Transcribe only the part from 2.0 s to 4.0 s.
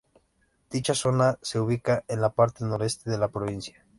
en la parte noreste de la provincia.